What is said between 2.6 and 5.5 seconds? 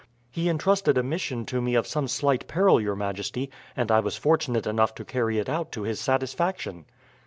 your majesty, and I was fortunate enough to carry it